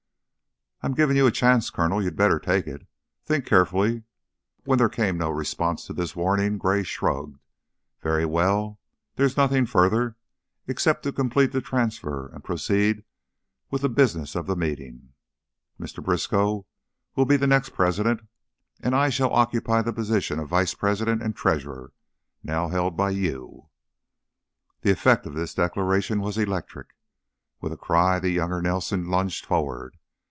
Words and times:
"I'm 0.83 0.95
giving 0.95 1.15
you 1.15 1.27
a 1.27 1.31
chance, 1.31 1.69
Colonel. 1.69 2.01
You'd 2.03 2.15
better 2.15 2.39
take 2.39 2.65
it. 2.65 2.87
Think 3.23 3.45
carefully." 3.45 4.01
When 4.63 4.79
there 4.79 4.89
came 4.89 5.15
no 5.15 5.29
response 5.29 5.85
to 5.85 5.93
this 5.93 6.15
warning, 6.15 6.57
Gray 6.57 6.81
shrugged. 6.81 7.37
"Very 8.01 8.25
well! 8.25 8.79
There 9.15 9.27
is 9.27 9.37
nothing 9.37 9.67
further, 9.67 10.15
except 10.65 11.03
to 11.03 11.11
complete 11.11 11.51
the 11.51 11.61
transfer 11.61 12.29
and 12.33 12.43
proceed 12.43 13.03
with 13.69 13.83
the 13.83 13.89
business 13.89 14.33
of 14.35 14.47
the 14.47 14.55
meeting. 14.55 15.13
Mr. 15.79 16.03
Briskow 16.03 16.65
will 17.15 17.25
be 17.25 17.37
the 17.37 17.45
next 17.45 17.75
president, 17.75 18.21
and 18.81 18.95
I 18.95 19.09
shall 19.09 19.31
occupy 19.35 19.83
the 19.83 19.93
position 19.93 20.39
of 20.39 20.49
vice 20.49 20.73
president 20.73 21.21
and 21.21 21.35
treasurer 21.35 21.93
now 22.41 22.69
held 22.69 22.97
by 22.97 23.11
you" 23.11 23.67
The 24.81 24.89
effect 24.89 25.27
of 25.27 25.35
this 25.35 25.53
declaration 25.53 26.21
was 26.21 26.39
electric. 26.39 26.87
With 27.59 27.71
a 27.71 27.77
cry 27.77 28.17
the 28.19 28.31
younger 28.31 28.63
Nelson 28.63 29.05
lunged 29.05 29.45
forward. 29.45 29.95